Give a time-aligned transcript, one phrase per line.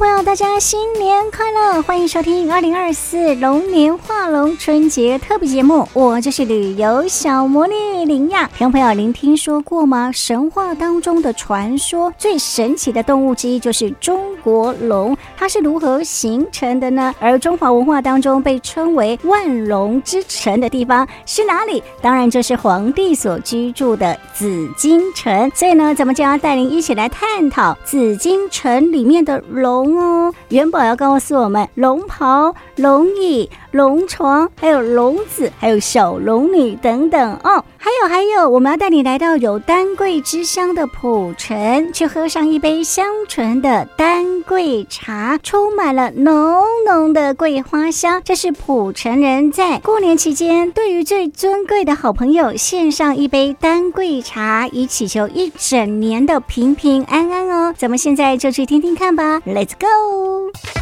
[0.00, 1.82] 朋友，大家新年快乐！
[1.82, 8.48] 欢迎收听二零二四龙年画龙春节特别节目，我就是旅游小魔女林亚。
[8.56, 10.10] 听朋友，您听说过吗？
[10.10, 17.14] 神话当中的传说最神奇的动物之一就是中国龙，它是如何形成的呢？
[17.20, 21.82] 而中华文化当中被称为万龙之城的地方是哪里？
[22.00, 25.52] 当然就是皇帝所居住的紫禁城。
[25.54, 29.38] 所以呢，咱们就要带您一起来探讨紫禁城里面的。
[29.50, 37.64] 龙哦，元宝要告诉我们，龙袍、龙椅、龙床，还有龙子，还有小龙女等等哦。
[37.82, 48.20] 还有还有，我们要带你来到有丹桂之乡的浦城，去喝上一杯香醇的丹桂茶，充满了浓浓的桂花香。
[48.22, 57.74] 这是浦城人在过年期间对于最尊贵的好朋友献上一杯丹桂茶，以祈求一整年的平平安安哦。
[57.78, 59.40] 咱们现在就去听听看吧。
[59.46, 60.79] Let's go！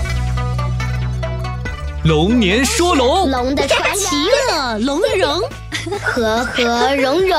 [2.09, 5.39] 龙年说龙，龙的传奇乐，龙的融，
[6.01, 7.39] 和和融融，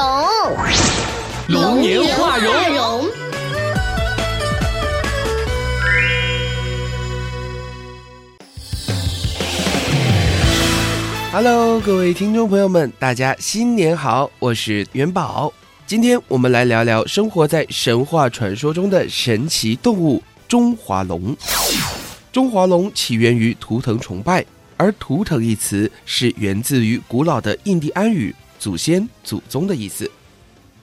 [1.48, 3.08] 龙年画龙。
[11.32, 15.52] Hello，各位听众朋友们，大家新年好，我是元宝。
[15.88, 20.22] 今天我们来聊聊生活在神话传说中的神奇动物。
[20.48, 21.36] 中华龙，
[22.32, 24.46] 中华龙起源于图腾崇拜，
[24.80, 30.10] 而图腾一词是源自于古老的印第安语“祖先、祖宗”的意思。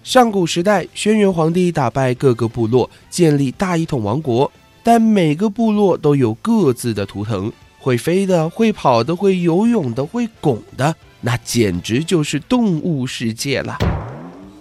[0.04, 4.52] 上古时代，轩辕皇帝打败各个部落，建立大一统王国，
[4.82, 13.78] 但每个部落都有各自的图腾，会飞的、会跑的、会游泳的、会拱的，那简直就是动物世界了。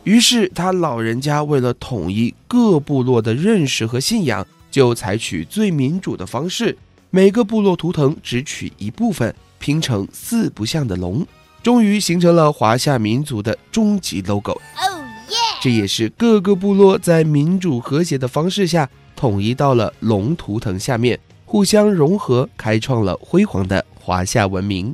[0.05, 4.47] 于是他老人家为了统一各部落的认识和信仰。
[4.71, 6.77] 就采取最民主的方式，
[7.15, 11.25] 每个部落图腾只取一部分，拼成四不像的龙，
[11.63, 14.51] 终于形成了华夏民族的终极 logo。
[14.51, 14.99] Oh
[15.29, 15.63] yeah!
[15.63, 24.93] 这也是各个部落在民主和谐的方式下统一到了龙图腾下面，互相融合，开创了辉煌的华夏文明。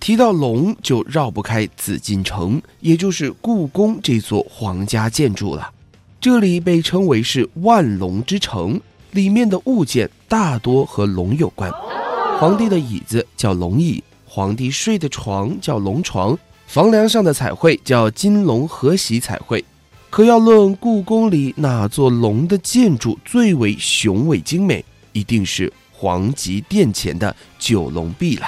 [0.00, 5.70] 提到龙，就绕不开紫禁城，也就是故宫这座皇家建筑了。
[6.18, 8.80] 这里被称为是万龙之城，
[9.12, 11.72] 里面的物件大多和龙有关。
[12.38, 19.64] 皇帝的椅子叫龙椅，皇帝睡的床叫龙床，房梁上的彩绘叫金龙和玺彩绘。
[20.10, 28.46] 可要论故宫里哪座龙的建筑最为雄伟精美，一定是皇极殿前的九龙壁了。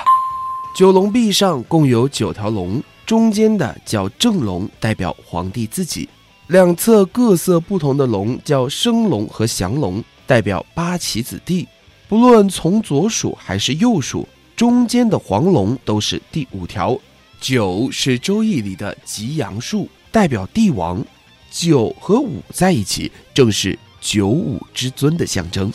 [0.76, 6.08] 九龙壁上共有九条龙，中间的叫正龙，代表皇帝自己。
[6.46, 11.66] 两侧各色不同的龙叫升龙和降龙，代表八旗子弟。
[12.08, 16.96] 不论从左数还是右数，中间的黄龙都是第五条。
[17.40, 21.04] 九是《周易》里的吉阳数，代表帝王。
[21.50, 25.72] 九和五在一起，正是九五之尊的象征。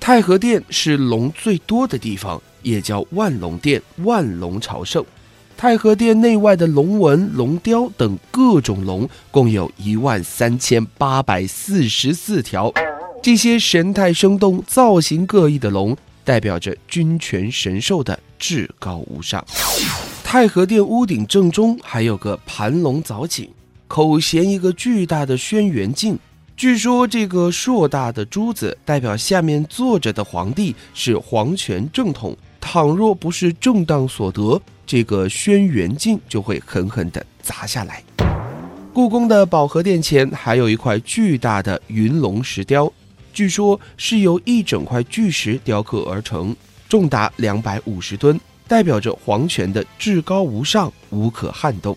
[0.00, 5.04] 太和殿是龙最多的地方，也叫万龙殿、万龙朝圣。
[5.54, 12.72] 太和殿内外的龙纹、龙雕等各种龙，共有一万三千八百四十四条。
[13.22, 19.44] 这些神态生动、造型各异的龙，代表着君权神授的至高无上。
[20.24, 23.48] 太和殿屋顶正中还有个盘龙藻井，
[23.86, 26.18] 口衔一个巨大的轩辕镜。
[26.56, 34.60] 据说这个硕大的珠子代表下面坐着的皇帝是皇权正统，倘若不是正当所得。
[34.84, 38.02] 这个轩辕镜就会狠狠地砸下来。
[38.92, 42.92] 故宫的保和殿前还有一块巨大的云龙石雕，
[43.32, 46.54] 据说是由一整块巨石雕刻而成，
[46.88, 48.38] 重达两百五十吨，
[48.68, 51.96] 代表着皇权的至高无上，无可撼动。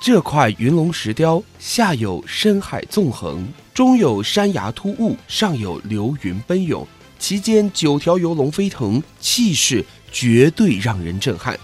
[0.00, 6.84] 这块云龙石雕下有深海纵横，中有山崖突兀，上有流云奔涌，
[7.20, 11.56] 其间九条游龙飞腾，气势绝对让人震撼。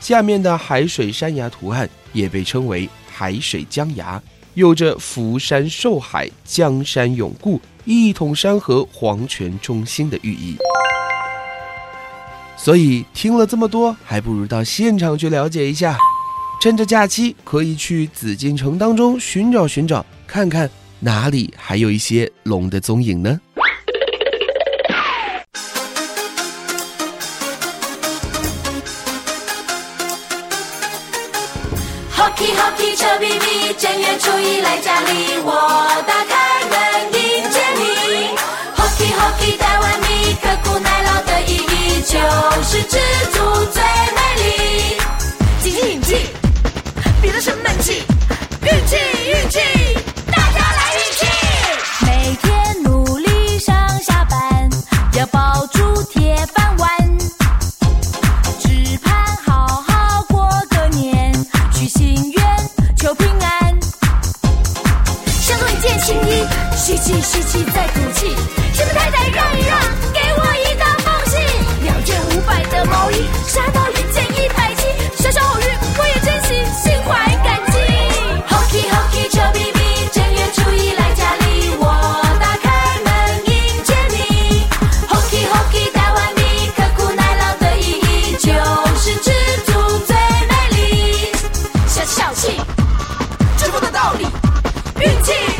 [0.00, 4.20] 下面的海水山崖图案也被称为海水江崖，
[4.54, 10.56] 有着福山寿海、江山永固、一统山河、皇权中心的寓意。
[12.56, 15.96] 所以听了这么多，还不如到现场去了解一下。
[16.60, 20.70] 趁着假期，可以去紫禁城当中寻找寻找，看看
[21.00, 23.40] 哪里还有一些龙的踪影呢
[32.12, 35.50] ？h o k e y h o k e y 这秘密，正月初一来家里，我
[36.06, 36.21] 的。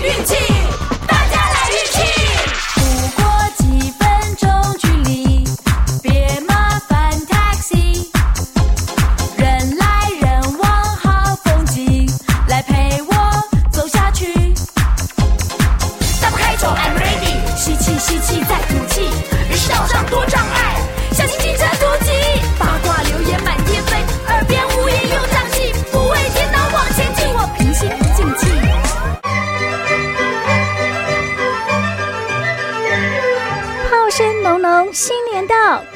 [0.02, 0.41] 运气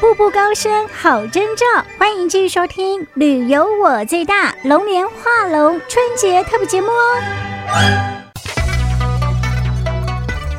[0.01, 1.65] 步步高升好征兆。
[1.99, 7.21] 欢迎继续收听《旅游我最大》龙年画龙春节特别节目哦。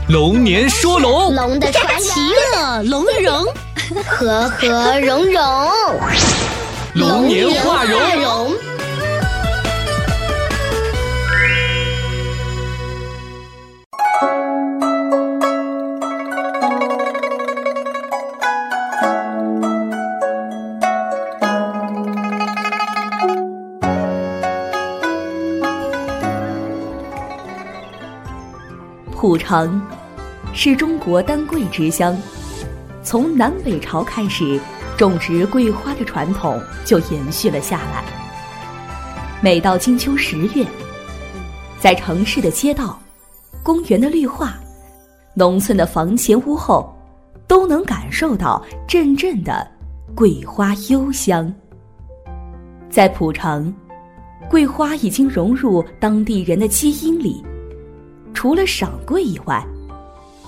[0.10, 2.20] 龙年说龙，龙的传奇
[2.54, 3.46] 乐，龙与龙，
[4.06, 5.44] 和和融融，
[6.96, 8.67] 龙年画龙。
[29.18, 29.82] 蒲城
[30.54, 32.16] 是中国丹桂之乡，
[33.02, 34.60] 从南北朝开始，
[34.96, 38.04] 种植桂花的传统就延续了下来。
[39.42, 40.64] 每到金秋十月，
[41.80, 43.00] 在城市的街道、
[43.64, 44.54] 公园的绿化、
[45.34, 46.96] 农村的房前屋后，
[47.48, 49.68] 都能感受到阵阵的
[50.14, 51.52] 桂花幽香。
[52.88, 53.74] 在蒲城，
[54.48, 57.44] 桂花已经融入当地人的基因里。
[58.38, 59.66] 除了赏桂以外，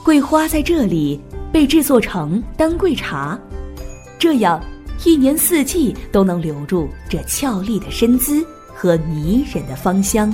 [0.05, 1.19] 桂花在这里
[1.51, 3.35] 被制作成丹桂茶，
[4.19, 4.63] 这样
[5.05, 8.45] 一年四季都能留住这俏丽的身姿
[8.75, 10.31] 和迷人的芳香。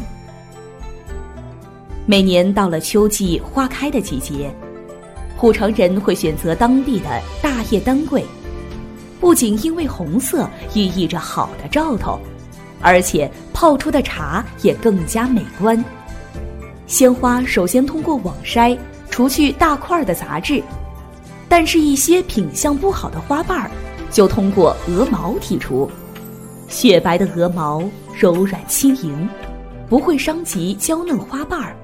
[2.06, 4.54] 每年到了秋季花开的季节，
[5.38, 8.25] 虎城人会选择当地的大叶丹桂，
[9.22, 12.19] 不仅因为红色寓意着好的兆头，
[12.81, 15.81] 而且泡出的茶也更加美观。
[16.88, 18.78] 鲜花首先通过网筛
[19.10, 20.62] 除去大块的杂质，
[21.50, 23.72] 但是一些品相不好的花瓣儿
[24.12, 25.89] 就通过鹅毛剔除。
[26.68, 27.84] 雪白的鹅毛
[28.20, 29.27] 柔软轻盈，
[29.89, 31.75] 不会伤及娇嫩花瓣儿。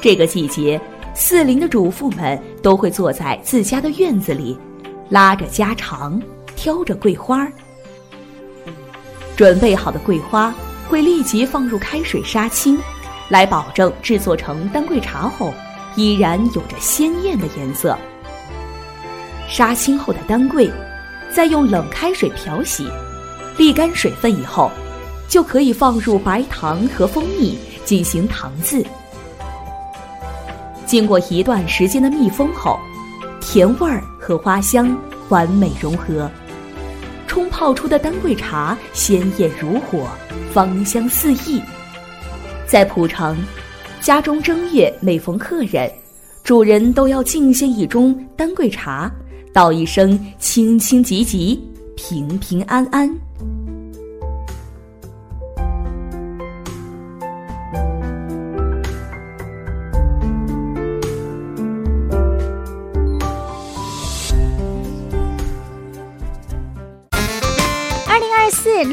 [0.00, 0.80] 这个季节，
[1.14, 4.56] 四邻的主妇们都会坐在自家的院子里，
[5.08, 6.20] 拉着家常，
[6.54, 7.46] 挑着桂花。
[9.36, 10.54] 准备好的桂花
[10.88, 12.78] 会立即放入开水杀青。
[13.28, 15.52] 来保证制作成丹桂茶后，
[15.96, 17.96] 依然有着鲜艳的颜色。
[19.48, 20.70] 杀青后的丹桂，
[21.30, 22.88] 再用冷开水漂洗，
[23.56, 24.70] 沥干水分以后，
[25.28, 28.84] 就可以放入白糖和蜂蜜进行糖渍。
[30.86, 32.78] 经过一段时间的密封后，
[33.40, 34.96] 甜味儿和花香
[35.28, 36.30] 完美融合，
[37.26, 40.08] 冲泡出的丹桂茶鲜艳如火，
[40.52, 41.62] 芳香四溢。
[42.68, 43.34] 在蒲城，
[44.02, 45.90] 家中正月每逢客人，
[46.44, 49.10] 主人都要敬献一盅丹桂茶，
[49.54, 51.58] 道一声清清吉吉，
[51.96, 53.10] 平平安安。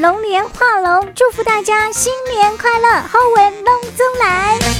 [0.06, 4.75] 龙年画龙，祝福大家新年快乐，好运龙中来。